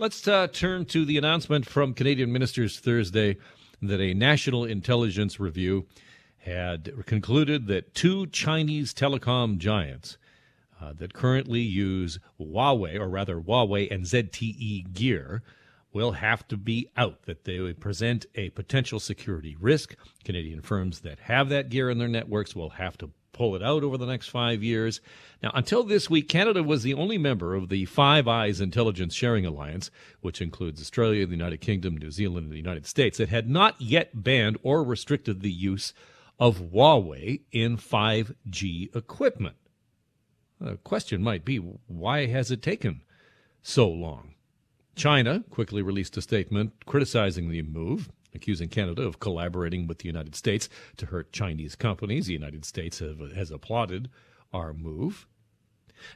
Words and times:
let's 0.00 0.26
uh, 0.26 0.46
turn 0.46 0.86
to 0.86 1.04
the 1.04 1.18
announcement 1.18 1.66
from 1.66 1.92
Canadian 1.92 2.32
ministers 2.32 2.80
Thursday 2.80 3.36
that 3.82 4.00
a 4.00 4.14
national 4.14 4.64
intelligence 4.64 5.38
review 5.38 5.86
had 6.38 6.90
concluded 7.04 7.66
that 7.66 7.94
two 7.94 8.26
Chinese 8.28 8.94
telecom 8.94 9.58
giants 9.58 10.16
uh, 10.80 10.94
that 10.94 11.12
currently 11.12 11.60
use 11.60 12.18
Huawei, 12.40 12.98
or 12.98 13.10
rather 13.10 13.42
Huawei 13.42 13.90
and 13.90 14.06
ZTE 14.06 14.90
gear, 14.94 15.42
will 15.92 16.12
have 16.12 16.48
to 16.48 16.56
be 16.56 16.88
out, 16.96 17.24
that 17.26 17.44
they 17.44 17.60
would 17.60 17.78
present 17.78 18.24
a 18.36 18.48
potential 18.50 19.00
security 19.00 19.54
risk. 19.60 19.96
Canadian 20.24 20.62
firms 20.62 21.00
that 21.00 21.20
have 21.20 21.50
that 21.50 21.68
gear 21.68 21.90
in 21.90 21.98
their 21.98 22.08
networks 22.08 22.56
will 22.56 22.70
have 22.70 22.96
to 22.96 23.10
pull 23.32 23.54
it 23.54 23.62
out 23.62 23.82
over 23.82 23.96
the 23.96 24.06
next 24.06 24.28
five 24.28 24.62
years. 24.62 25.00
Now, 25.42 25.50
until 25.54 25.82
this 25.82 26.10
week, 26.10 26.28
Canada 26.28 26.62
was 26.62 26.82
the 26.82 26.94
only 26.94 27.18
member 27.18 27.54
of 27.54 27.68
the 27.68 27.84
Five 27.86 28.28
Eyes 28.28 28.60
Intelligence 28.60 29.14
Sharing 29.14 29.46
Alliance, 29.46 29.90
which 30.20 30.42
includes 30.42 30.80
Australia, 30.80 31.26
the 31.26 31.32
United 31.32 31.60
Kingdom, 31.60 31.96
New 31.96 32.10
Zealand, 32.10 32.44
and 32.44 32.52
the 32.52 32.58
United 32.58 32.86
States, 32.86 33.18
that 33.18 33.28
had 33.28 33.48
not 33.48 33.80
yet 33.80 34.22
banned 34.22 34.58
or 34.62 34.84
restricted 34.84 35.40
the 35.40 35.50
use 35.50 35.92
of 36.38 36.58
Huawei 36.58 37.40
in 37.52 37.76
5G 37.76 38.94
equipment. 38.94 39.56
The 40.60 40.76
question 40.76 41.22
might 41.22 41.44
be 41.44 41.56
why 41.56 42.26
has 42.26 42.50
it 42.50 42.62
taken 42.62 43.02
so 43.62 43.88
long? 43.88 44.34
China 44.94 45.44
quickly 45.48 45.80
released 45.80 46.16
a 46.16 46.22
statement 46.22 46.84
criticizing 46.84 47.48
the 47.48 47.62
move, 47.62 48.10
accusing 48.34 48.68
Canada 48.68 49.02
of 49.02 49.20
collaborating 49.20 49.86
with 49.86 49.98
the 49.98 50.06
United 50.06 50.34
States 50.34 50.68
to 50.96 51.06
hurt 51.06 51.32
Chinese 51.32 51.74
companies. 51.74 52.26
The 52.26 52.32
United 52.32 52.64
States 52.64 52.98
have, 52.98 53.20
has 53.34 53.50
applauded 53.50 54.08
our 54.52 54.72
move. 54.72 55.26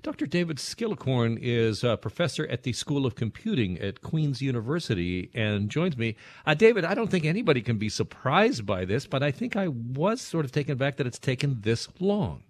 Dr. 0.03 0.27
David 0.27 0.59
Skillicorn 0.59 1.39
is 1.41 1.85
a 1.85 1.97
professor 1.97 2.47
at 2.47 2.63
the 2.63 2.73
School 2.73 3.07
of 3.07 3.15
Computing 3.15 3.79
at 3.79 4.01
Queen's 4.01 4.41
University 4.41 5.31
and 5.35 5.69
joins 5.71 5.97
me. 5.97 6.17
Uh, 6.47 6.55
David, 6.55 6.85
I 6.85 6.95
don't 6.95 7.11
think 7.11 7.25
anybody 7.25 7.61
can 7.61 7.79
be 7.79 7.89
surprised 7.89 8.65
by 8.65 8.85
this, 8.85 9.07
but 9.07 9.23
I 9.23 9.31
think 9.31 9.57
I 9.57 9.69
was 9.69 10.21
sort 10.21 10.45
of 10.45 10.53
taken 10.53 10.77
back 10.79 10.97
that 10.97 11.07
it's 11.07 11.19
taken 11.19 11.61
this 11.61 11.89
long. 12.01 12.43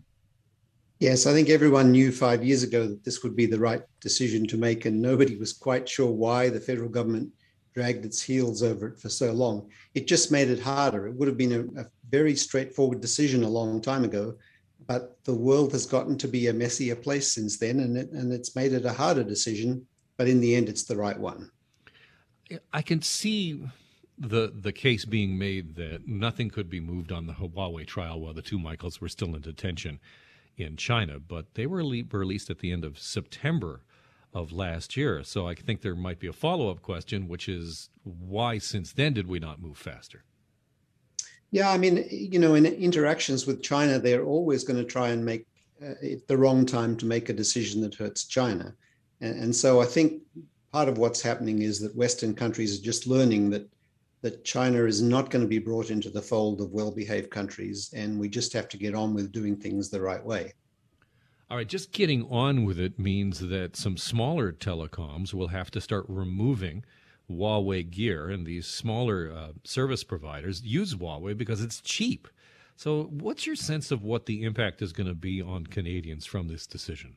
Yes, 1.00 1.26
I 1.26 1.32
think 1.32 1.50
everyone 1.50 1.90
knew 1.90 2.12
five 2.12 2.44
years 2.44 2.62
ago 2.62 2.86
that 2.86 3.04
this 3.04 3.22
would 3.22 3.34
be 3.34 3.46
the 3.46 3.58
right 3.58 3.82
decision 4.00 4.46
to 4.46 4.56
make, 4.56 4.84
and 4.84 5.02
nobody 5.02 5.36
was 5.36 5.52
quite 5.52 5.88
sure 5.88 6.10
why 6.10 6.48
the 6.48 6.60
federal 6.60 6.88
government 6.88 7.30
dragged 7.74 8.04
its 8.04 8.22
heels 8.22 8.62
over 8.62 8.86
it 8.86 8.98
for 8.98 9.08
so 9.08 9.32
long. 9.32 9.68
It 9.94 10.06
just 10.06 10.30
made 10.30 10.48
it 10.48 10.60
harder. 10.60 11.08
It 11.08 11.14
would 11.14 11.28
have 11.28 11.36
been 11.36 11.52
a, 11.76 11.82
a 11.82 11.86
very 12.08 12.36
straightforward 12.36 13.00
decision 13.00 13.42
a 13.42 13.48
long 13.48 13.80
time 13.80 14.04
ago, 14.04 14.36
but 14.86 15.18
the 15.24 15.34
world 15.34 15.72
has 15.72 15.84
gotten 15.84 16.16
to 16.18 16.28
be 16.28 16.46
a 16.46 16.52
messier 16.52 16.94
place 16.94 17.32
since 17.32 17.58
then, 17.58 17.80
and, 17.80 17.96
it, 17.96 18.10
and 18.12 18.32
it's 18.32 18.54
made 18.54 18.72
it 18.72 18.84
a 18.84 18.92
harder 18.92 19.24
decision. 19.24 19.84
But 20.16 20.28
in 20.28 20.40
the 20.40 20.54
end, 20.54 20.68
it's 20.68 20.84
the 20.84 20.96
right 20.96 21.18
one. 21.18 21.50
I 22.72 22.82
can 22.82 23.02
see 23.02 23.64
the 24.16 24.52
the 24.54 24.72
case 24.72 25.04
being 25.04 25.36
made 25.36 25.74
that 25.74 26.06
nothing 26.06 26.48
could 26.48 26.70
be 26.70 26.78
moved 26.78 27.10
on 27.10 27.26
the 27.26 27.32
Huawei 27.32 27.84
trial 27.84 28.20
while 28.20 28.34
the 28.34 28.42
two 28.42 28.60
Michaels 28.60 29.00
were 29.00 29.08
still 29.08 29.34
in 29.34 29.40
detention 29.40 29.98
in 30.56 30.76
China, 30.76 31.18
but 31.18 31.54
they 31.54 31.66
were 31.66 31.78
released 31.78 32.50
at 32.50 32.60
the 32.60 32.70
end 32.70 32.84
of 32.84 32.96
September 32.98 33.80
of 34.34 34.52
last 34.52 34.96
year. 34.96 35.22
So 35.22 35.46
I 35.46 35.54
think 35.54 35.80
there 35.80 35.94
might 35.94 36.18
be 36.18 36.26
a 36.26 36.32
follow 36.32 36.70
up 36.70 36.82
question, 36.82 37.28
which 37.28 37.48
is 37.48 37.88
why 38.02 38.58
since 38.58 38.92
then 38.92 39.12
did 39.12 39.28
we 39.28 39.38
not 39.38 39.62
move 39.62 39.78
faster? 39.78 40.24
Yeah, 41.52 41.70
I 41.70 41.78
mean, 41.78 42.04
you 42.10 42.40
know, 42.40 42.54
in 42.54 42.66
interactions 42.66 43.46
with 43.46 43.62
China, 43.62 44.00
they're 44.00 44.24
always 44.24 44.64
going 44.64 44.78
to 44.78 44.84
try 44.84 45.10
and 45.10 45.24
make 45.24 45.46
uh, 45.80 45.94
it 46.02 46.26
the 46.26 46.36
wrong 46.36 46.66
time 46.66 46.96
to 46.96 47.06
make 47.06 47.28
a 47.28 47.32
decision 47.32 47.80
that 47.82 47.94
hurts 47.94 48.24
China. 48.24 48.74
And, 49.20 49.44
and 49.44 49.56
so 49.56 49.80
I 49.80 49.84
think 49.84 50.20
part 50.72 50.88
of 50.88 50.98
what's 50.98 51.22
happening 51.22 51.62
is 51.62 51.78
that 51.80 51.94
Western 51.94 52.34
countries 52.34 52.76
are 52.76 52.82
just 52.82 53.06
learning 53.06 53.50
that 53.50 53.68
that 54.22 54.42
China 54.42 54.86
is 54.86 55.02
not 55.02 55.28
going 55.28 55.42
to 55.44 55.48
be 55.48 55.58
brought 55.58 55.90
into 55.90 56.08
the 56.08 56.22
fold 56.22 56.62
of 56.62 56.72
well 56.72 56.90
behaved 56.90 57.30
countries, 57.30 57.92
and 57.94 58.18
we 58.18 58.26
just 58.26 58.54
have 58.54 58.68
to 58.70 58.78
get 58.78 58.94
on 58.94 59.12
with 59.12 59.30
doing 59.30 59.54
things 59.54 59.90
the 59.90 60.00
right 60.00 60.24
way. 60.24 60.54
All 61.50 61.58
right, 61.58 61.68
just 61.68 61.92
getting 61.92 62.26
on 62.30 62.64
with 62.64 62.78
it 62.78 62.98
means 62.98 63.40
that 63.40 63.76
some 63.76 63.96
smaller 63.96 64.50
telecoms 64.52 65.34
will 65.34 65.48
have 65.48 65.70
to 65.72 65.80
start 65.80 66.06
removing 66.08 66.84
Huawei 67.30 67.88
gear, 67.88 68.28
and 68.28 68.46
these 68.46 68.66
smaller 68.66 69.30
uh, 69.34 69.52
service 69.62 70.04
providers 70.04 70.62
use 70.62 70.94
Huawei 70.94 71.36
because 71.36 71.62
it's 71.62 71.80
cheap. 71.80 72.28
So, 72.76 73.04
what's 73.04 73.46
your 73.46 73.56
sense 73.56 73.90
of 73.90 74.02
what 74.02 74.26
the 74.26 74.42
impact 74.42 74.82
is 74.82 74.92
going 74.92 75.06
to 75.06 75.14
be 75.14 75.40
on 75.40 75.66
Canadians 75.66 76.26
from 76.26 76.48
this 76.48 76.66
decision? 76.66 77.16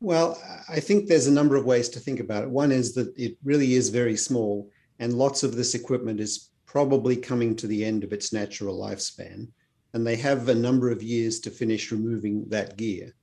Well, 0.00 0.40
I 0.68 0.80
think 0.80 1.06
there's 1.06 1.26
a 1.26 1.32
number 1.32 1.56
of 1.56 1.64
ways 1.64 1.88
to 1.90 2.00
think 2.00 2.20
about 2.20 2.42
it. 2.42 2.50
One 2.50 2.72
is 2.72 2.94
that 2.94 3.12
it 3.16 3.36
really 3.42 3.74
is 3.74 3.88
very 3.88 4.16
small 4.16 4.70
and 4.98 5.14
lots 5.14 5.42
of 5.42 5.56
this 5.56 5.74
equipment 5.74 6.20
is 6.20 6.50
probably 6.66 7.16
coming 7.16 7.56
to 7.56 7.66
the 7.66 7.84
end 7.84 8.04
of 8.04 8.12
its 8.12 8.32
natural 8.32 8.78
lifespan. 8.78 9.48
And 9.94 10.06
they 10.06 10.16
have 10.16 10.48
a 10.48 10.54
number 10.54 10.90
of 10.90 11.02
years 11.02 11.40
to 11.40 11.50
finish 11.50 11.92
removing 11.92 12.48
that 12.48 12.76
gear. 12.76 13.14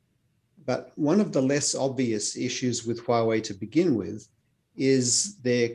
But 0.65 0.91
one 0.95 1.19
of 1.19 1.31
the 1.31 1.41
less 1.41 1.73
obvious 1.73 2.37
issues 2.37 2.85
with 2.85 3.03
Huawei 3.03 3.41
to 3.43 3.53
begin 3.53 3.95
with 3.95 4.27
is 4.75 5.37
their 5.37 5.69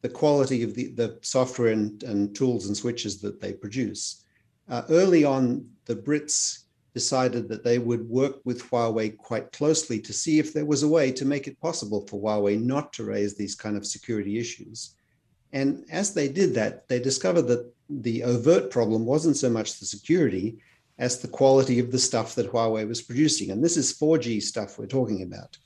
the 0.00 0.08
quality 0.08 0.62
of 0.62 0.74
the, 0.74 0.88
the 0.92 1.18
software 1.22 1.72
and, 1.72 2.02
and 2.04 2.34
tools 2.34 2.66
and 2.66 2.76
switches 2.76 3.20
that 3.20 3.40
they 3.40 3.52
produce. 3.52 4.24
Uh, 4.68 4.82
early 4.90 5.24
on, 5.24 5.68
the 5.86 5.96
Brits 5.96 6.64
decided 6.94 7.48
that 7.48 7.64
they 7.64 7.78
would 7.78 8.08
work 8.08 8.36
with 8.44 8.62
Huawei 8.62 9.16
quite 9.16 9.50
closely 9.52 10.00
to 10.00 10.12
see 10.12 10.38
if 10.38 10.52
there 10.52 10.66
was 10.66 10.82
a 10.82 10.88
way 10.88 11.10
to 11.12 11.24
make 11.24 11.46
it 11.46 11.60
possible 11.60 12.06
for 12.06 12.20
Huawei 12.20 12.60
not 12.60 12.92
to 12.94 13.04
raise 13.04 13.34
these 13.34 13.54
kind 13.54 13.76
of 13.76 13.86
security 13.86 14.38
issues. 14.38 14.94
And 15.52 15.84
as 15.90 16.14
they 16.14 16.28
did 16.28 16.54
that, 16.54 16.88
they 16.88 17.00
discovered 17.00 17.46
that 17.48 17.72
the 17.88 18.22
overt 18.22 18.70
problem 18.70 19.06
wasn't 19.06 19.36
so 19.36 19.48
much 19.48 19.78
the 19.78 19.86
security 19.86 20.58
as 20.98 21.20
the 21.20 21.28
quality 21.28 21.78
of 21.78 21.92
the 21.92 21.98
stuff 21.98 22.34
that 22.34 22.50
Huawei 22.50 22.86
was 22.86 23.02
producing. 23.02 23.50
And 23.50 23.62
this 23.62 23.76
is 23.76 23.96
4G 23.98 24.42
stuff 24.42 24.78
we're 24.78 24.86
talking 24.86 25.22
about. 25.22 25.56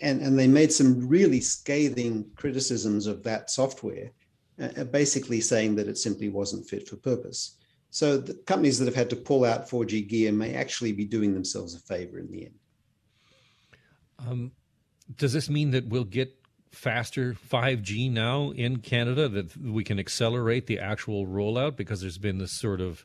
And, 0.00 0.20
and 0.20 0.38
they 0.38 0.46
made 0.46 0.72
some 0.72 1.08
really 1.08 1.40
scathing 1.40 2.26
criticisms 2.36 3.06
of 3.06 3.22
that 3.24 3.50
software, 3.50 4.10
uh, 4.60 4.84
basically 4.84 5.40
saying 5.40 5.74
that 5.76 5.88
it 5.88 5.98
simply 5.98 6.28
wasn't 6.28 6.68
fit 6.68 6.88
for 6.88 6.96
purpose. 6.96 7.56
So 7.90 8.18
the 8.18 8.34
companies 8.34 8.78
that 8.78 8.84
have 8.84 8.94
had 8.94 9.10
to 9.10 9.16
pull 9.16 9.44
out 9.44 9.68
4G 9.68 10.08
gear 10.08 10.30
may 10.30 10.54
actually 10.54 10.92
be 10.92 11.04
doing 11.04 11.34
themselves 11.34 11.74
a 11.74 11.80
favor 11.80 12.18
in 12.18 12.30
the 12.30 12.44
end. 12.44 12.54
Um, 14.18 14.52
does 15.16 15.32
this 15.32 15.48
mean 15.48 15.70
that 15.70 15.88
we'll 15.88 16.04
get 16.04 16.37
faster 16.72 17.34
5G 17.34 18.10
now 18.10 18.50
in 18.50 18.78
Canada 18.78 19.28
that 19.28 19.56
we 19.56 19.84
can 19.84 19.98
accelerate 19.98 20.66
the 20.66 20.78
actual 20.78 21.26
rollout 21.26 21.76
because 21.76 22.00
there's 22.00 22.18
been 22.18 22.38
this 22.38 22.52
sort 22.52 22.80
of, 22.80 23.04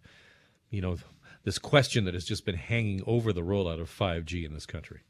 you 0.69 0.81
know, 0.81 0.97
this 1.43 1.57
question 1.57 2.05
that 2.05 2.13
has 2.13 2.25
just 2.25 2.45
been 2.45 2.55
hanging 2.55 3.01
over 3.05 3.33
the 3.33 3.41
rollout 3.41 3.81
of 3.81 3.89
5G 3.89 4.45
in 4.45 4.53
this 4.53 4.65
country? 4.65 5.01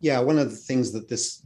Yeah, 0.00 0.20
one 0.20 0.38
of 0.38 0.50
the 0.50 0.56
things 0.56 0.92
that 0.92 1.08
this 1.08 1.44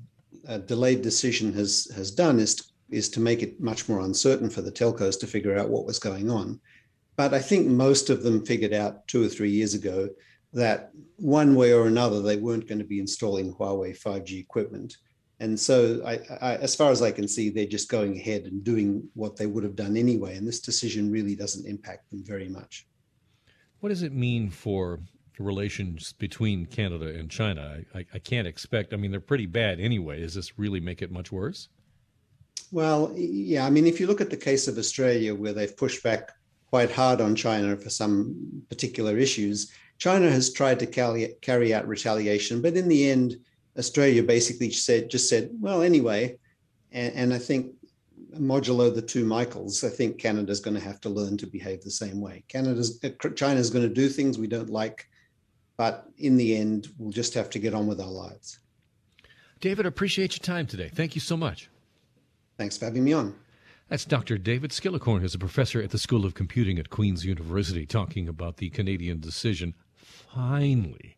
uh, 0.49 0.59
delayed 0.59 1.03
decision 1.03 1.53
has 1.55 1.91
has 1.95 2.11
done 2.11 2.39
is 2.39 2.55
to, 2.57 2.65
is 2.91 3.09
to 3.11 3.21
make 3.21 3.43
it 3.43 3.61
much 3.61 3.89
more 3.89 4.01
uncertain 4.01 4.49
for 4.49 4.63
the 4.63 4.71
telcos 4.71 5.19
to 5.21 5.27
figure 5.27 5.59
out 5.59 5.69
what 5.69 5.85
was 5.85 5.99
going 5.99 6.31
on. 6.31 6.61
But 7.17 7.35
I 7.35 7.41
think 7.41 7.67
most 7.67 8.11
of 8.11 8.23
them 8.23 8.45
figured 8.45 8.73
out 8.73 9.07
two 9.09 9.25
or 9.25 9.29
three 9.29 9.51
years 9.51 9.75
ago 9.75 10.09
that 10.53 10.91
one 11.17 11.55
way 11.55 11.73
or 11.73 11.87
another 11.87 12.23
they 12.23 12.37
weren't 12.37 12.69
going 12.69 12.79
to 12.79 12.85
be 12.85 13.01
installing 13.01 13.53
Huawei 13.55 13.99
5G 13.99 14.39
equipment 14.39 14.97
and 15.39 15.59
so, 15.59 16.03
I, 16.07 16.21
I, 16.41 16.57
as 16.57 16.75
far 16.75 16.91
as 16.91 17.03
I 17.03 17.11
can 17.11 17.29
see, 17.29 17.51
they're 17.51 17.67
just 17.67 17.91
going 17.91 18.17
ahead 18.17 18.45
and 18.45 18.65
doing 18.65 19.07
what 19.15 19.37
they 19.37 19.47
would 19.47 19.65
have 19.65 19.77
done 19.77 19.97
anyway. 19.97 20.37
And 20.37 20.49
this 20.49 20.61
decision 20.61 21.13
really 21.13 21.35
doesn't 21.35 21.67
impact 21.67 22.11
them 22.11 22.25
very 22.25 22.49
much. 22.49 22.87
What 23.81 23.91
does 23.91 24.03
it 24.03 24.15
mean 24.15 24.51
for 24.51 25.01
relations 25.39 26.15
between 26.15 26.65
Canada 26.65 27.09
and 27.09 27.31
China? 27.31 27.83
I, 27.95 28.07
I 28.15 28.19
can't 28.19 28.47
expect, 28.47 28.95
I 28.95 28.97
mean, 28.97 29.11
they're 29.11 29.21
pretty 29.21 29.45
bad 29.45 29.79
anyway. 29.79 30.21
Does 30.21 30.35
this 30.35 30.59
really 30.59 30.81
make 30.81 31.03
it 31.03 31.13
much 31.13 31.31
worse? 31.31 31.69
Well, 32.73 33.13
yeah. 33.15 33.67
I 33.67 33.71
mean, 33.71 33.87
if 33.87 34.01
you 34.01 34.07
look 34.07 34.23
at 34.23 34.31
the 34.31 34.37
case 34.37 34.67
of 34.69 34.79
Australia, 34.79 35.35
where 35.35 35.53
they've 35.53 35.77
pushed 35.77 36.03
back 36.03 36.33
quite 36.71 36.91
hard 36.91 37.21
on 37.21 37.37
China 37.37 37.77
for 37.77 37.91
some 37.91 38.63
particular 38.71 39.19
issues, 39.19 39.71
China 39.99 40.31
has 40.31 40.53
tried 40.53 40.79
to 40.81 40.87
carry, 40.87 41.35
carry 41.43 41.75
out 41.75 41.87
retaliation, 41.87 42.63
but 42.63 42.75
in 42.75 42.89
the 42.89 43.11
end, 43.11 43.37
Australia 43.79 44.23
basically 44.23 44.71
said 44.71 45.11
just 45.11 45.29
said, 45.29 45.51
well, 45.61 45.83
anyway, 45.83 46.39
and, 46.93 47.15
and 47.15 47.35
I 47.35 47.39
think 47.39 47.73
modulo 48.35 48.95
the 48.95 49.03
two 49.03 49.25
Michaels, 49.25 49.85
I 49.85 49.89
think 49.89 50.19
Canada's 50.19 50.61
going 50.61 50.75
to 50.75 50.81
have 50.81 51.01
to 51.03 51.09
learn 51.09 51.37
to 51.39 51.47
behave 51.47 51.83
the 51.83 51.91
same 51.91 52.21
way. 52.21 52.45
Canada's 52.49 52.99
uh, 53.05 53.11
China's 53.35 53.71
going 53.71 53.87
to 53.87 53.95
do 53.95 54.09
things 54.09 54.39
we 54.39 54.47
don't 54.47 54.71
like, 54.71 55.09
but 55.77 56.07
in 56.19 56.37
the 56.37 56.57
end, 56.57 56.89
we'll 56.99 57.13
just 57.13 57.35
have 57.35 57.51
to 57.51 57.59
get 57.59 57.75
on 57.75 57.87
with 57.87 58.01
our 58.01 58.11
lives. 58.11 58.61
David, 59.61 59.87
appreciate 59.87 60.37
your 60.37 60.45
time 60.45 60.67
today. 60.67 60.91
Thank 60.95 61.15
you 61.15 61.21
so 61.21 61.37
much. 61.37 61.71
Thanks 62.59 62.77
for 62.77 62.87
having 62.87 63.05
me 63.05 63.13
on. 63.13 63.35
That's 63.89 64.05
Dr. 64.05 64.37
David 64.37 64.73
Skillicorn, 64.73 65.21
who's 65.21 65.35
a 65.35 65.39
professor 65.39 65.81
at 65.81 65.91
the 65.91 65.99
School 65.99 66.27
of 66.27 66.35
Computing 66.35 66.79
at 66.79 66.91
Queen's 66.91 67.25
University, 67.25 67.87
talking 67.87 68.29
about 68.29 68.57
the 68.57 68.69
Canadian 68.71 69.21
decision 69.21 69.75
finally 69.95 71.17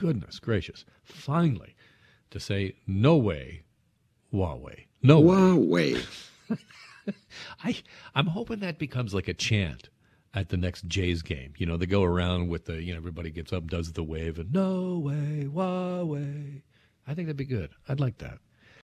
goodness 0.00 0.38
gracious, 0.38 0.86
finally, 1.04 1.76
to 2.30 2.40
say, 2.40 2.74
no 2.86 3.16
way, 3.16 3.64
Huawei. 4.32 4.86
No 5.02 5.22
Huawei. 5.22 6.02
I 7.64 7.76
I'm 8.14 8.26
hoping 8.26 8.60
that 8.60 8.78
becomes 8.78 9.12
like 9.12 9.28
a 9.28 9.34
chant 9.34 9.90
at 10.32 10.48
the 10.48 10.56
next 10.56 10.86
Jays 10.86 11.22
game. 11.22 11.52
You 11.58 11.66
know, 11.66 11.76
they 11.76 11.86
go 11.86 12.02
around 12.02 12.48
with 12.48 12.64
the 12.64 12.82
you 12.82 12.92
know 12.92 12.98
everybody 12.98 13.30
gets 13.30 13.52
up, 13.52 13.66
does 13.66 13.92
the 13.92 14.02
wave, 14.02 14.38
and 14.38 14.52
no 14.52 14.98
way, 14.98 15.46
Huawei. 15.52 16.62
I 17.06 17.14
think 17.14 17.26
that'd 17.26 17.36
be 17.36 17.44
good. 17.44 17.70
I'd 17.88 18.00
like 18.00 18.18
that. 18.18 18.38